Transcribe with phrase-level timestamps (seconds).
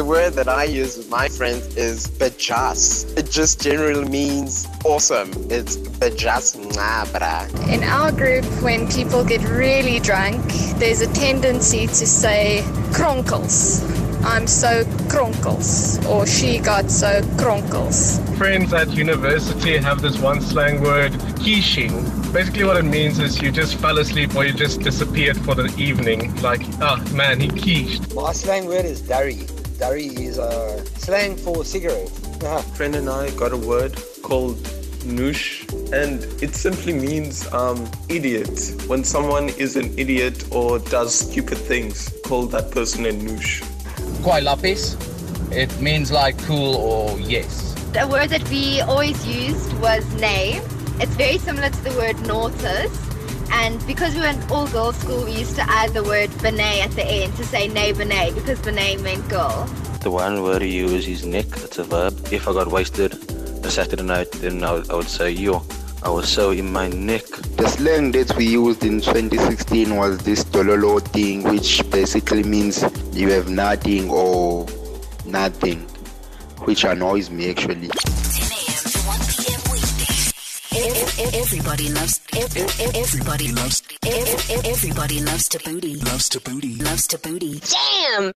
[0.00, 3.04] The word that I use with my friends is bajas.
[3.18, 5.28] It just generally means awesome.
[5.50, 7.68] It's bajas ngabra.
[7.68, 10.40] In our group, when people get really drunk,
[10.78, 12.62] there's a tendency to say
[12.96, 13.84] kronkels.
[14.24, 18.24] I'm so kronkels, or she got so kronkels.
[18.38, 21.92] Friends at university have this one slang word, quiching.
[22.32, 25.68] Basically, what it means is you just fell asleep or you just disappeared for the
[25.76, 26.34] evening.
[26.40, 28.00] Like, oh man, he quiche.
[28.14, 29.46] My slang word is durry.
[29.80, 32.12] Durry is uh, slang for cigarette.
[32.44, 32.60] Uh-huh.
[32.76, 34.58] friend and I got a word called
[35.08, 38.74] noosh, and it simply means um, idiot.
[38.88, 43.64] When someone is an idiot or does stupid things, call that person a noosh.
[44.22, 44.98] Quite lapis.
[45.50, 47.72] It means like cool or yes.
[47.94, 50.60] The word that we always used was nay.
[51.00, 53.09] It's very similar to the word naughtus.
[53.52, 56.80] And because we were an all girls school, we used to add the word benay
[56.80, 59.66] at the end to say nay benay because benay meant girl.
[60.02, 61.46] The one word you use is nick.
[61.58, 62.14] It's a verb.
[62.32, 63.14] If I got wasted
[63.64, 65.62] a Saturday night, then I would, I would say yo.
[66.02, 67.26] I was so in my nick.
[67.58, 73.30] The slang that we used in 2016 was this Tololo thing, which basically means you
[73.32, 74.66] have nothing or
[75.26, 75.80] nothing,
[76.60, 77.88] which annoys me actually.
[77.88, 78.90] 10 a.m.
[78.90, 79.39] to 1 p.m.
[80.72, 82.20] Everybody loves.
[82.36, 83.82] ev- ev- Everybody loves.
[84.06, 85.96] ev- ev- Everybody loves to booty.
[85.96, 86.76] Loves to booty.
[86.76, 87.60] Loves to booty.
[87.60, 88.32] Damn!